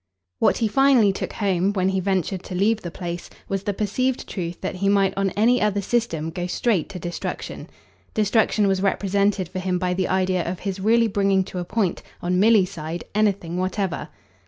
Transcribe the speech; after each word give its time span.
What 0.39 0.57
he 0.57 0.67
finally 0.67 1.13
took 1.13 1.33
home, 1.33 1.73
when 1.73 1.89
he 1.89 1.99
ventured 1.99 2.41
to 2.45 2.55
leave 2.55 2.81
the 2.81 2.89
place, 2.89 3.29
was 3.47 3.61
the 3.61 3.71
perceived 3.75 4.27
truth 4.27 4.59
that 4.61 4.77
he 4.77 4.89
might 4.89 5.13
on 5.15 5.29
any 5.37 5.61
other 5.61 5.79
system 5.79 6.31
go 6.31 6.47
straight 6.47 6.89
to 6.89 6.97
destruction. 6.97 7.69
Destruction 8.15 8.67
was 8.67 8.81
represented 8.81 9.47
for 9.47 9.59
him 9.59 9.77
by 9.77 9.93
the 9.93 10.07
idea 10.07 10.41
of 10.43 10.61
his 10.61 10.79
really 10.79 11.07
bringing 11.07 11.43
to 11.43 11.59
a 11.59 11.65
point, 11.65 12.01
on 12.19 12.39
Milly's 12.39 12.71
side, 12.71 13.03
anything 13.13 13.57
whatever. 13.57 14.09